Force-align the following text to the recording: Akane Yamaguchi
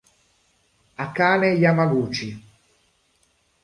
Akane 1.03 1.49
Yamaguchi 1.63 2.29